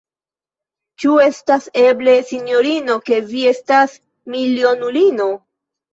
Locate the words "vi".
3.29-3.45